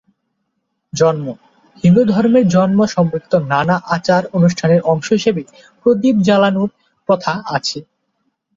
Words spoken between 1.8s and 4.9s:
হিন্দু ধর্মের জন্ম সম্পর্কিত নানা আচার-অনুষ্ঠানের